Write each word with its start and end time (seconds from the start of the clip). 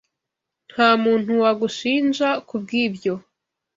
Ntamuntu 0.71 1.31
wagushinja 1.43 2.29
kubwibyo. 2.49 3.13